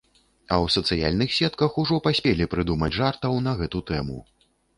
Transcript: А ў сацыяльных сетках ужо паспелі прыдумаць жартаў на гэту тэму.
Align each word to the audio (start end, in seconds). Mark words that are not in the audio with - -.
А 0.51 0.55
ў 0.63 0.67
сацыяльных 0.75 1.35
сетках 1.39 1.75
ужо 1.83 1.99
паспелі 2.07 2.49
прыдумаць 2.55 2.91
жартаў 2.99 3.37
на 3.51 3.55
гэту 3.61 3.85
тэму. 3.93 4.19